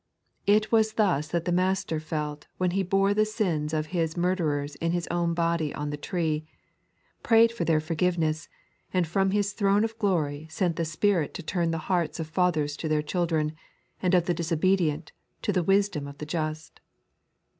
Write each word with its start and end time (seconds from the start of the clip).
It 0.47 0.71
was 0.71 0.93
thus 0.93 1.27
that 1.27 1.45
the 1.45 1.51
Master 1.51 1.99
felt 1.99 2.47
when 2.57 2.71
He 2.71 2.81
bore 2.81 3.13
the 3.13 3.23
sins 3.23 3.71
of 3.71 3.85
His 3.93 4.17
murderers 4.17 4.73
in 4.77 4.93
His 4.93 5.07
own 5.11 5.35
body 5.35 5.71
on 5.75 5.91
the 5.91 5.95
tree, 5.95 6.43
prayed 7.21 7.51
for 7.51 7.65
their 7.65 7.79
forgiveness, 7.79 8.49
and 8.91 9.05
from 9.05 9.29
His 9.29 9.53
throne 9.53 9.83
of 9.83 9.95
glory 9.99 10.47
sent 10.49 10.75
the 10.75 10.85
Spirit 10.85 11.35
to 11.35 11.43
turn 11.43 11.69
the 11.69 11.77
hearts 11.85 12.19
of 12.19 12.25
fathers 12.25 12.75
to 12.77 12.87
their 12.87 13.03
children, 13.03 13.53
and 14.01 14.15
of 14.15 14.25
the 14.25 14.33
disobedient 14.33 15.11
to 15.43 15.53
the 15.53 15.61
wisdom 15.61 16.07
of 16.07 16.17
the 16.17 16.25
just. 16.25 16.79